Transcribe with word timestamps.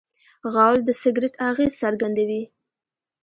غول 0.51 0.79
د 0.85 0.89
سګرټ 1.01 1.33
اغېز 1.49 1.71
څرګندوي. 1.81 2.43